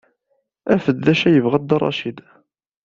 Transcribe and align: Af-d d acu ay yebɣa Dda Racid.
Af-d 0.73 0.97
d 1.05 1.07
acu 1.11 1.23
ay 1.27 1.33
yebɣa 1.35 1.57
Dda 1.61 1.77
Racid. 1.77 2.19